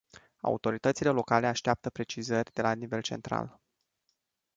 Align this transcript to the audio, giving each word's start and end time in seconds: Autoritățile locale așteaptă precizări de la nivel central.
Autoritățile 0.41 1.09
locale 1.09 1.47
așteaptă 1.47 1.89
precizări 1.89 2.53
de 2.53 2.61
la 2.61 2.73
nivel 2.73 3.01
central. 3.01 3.59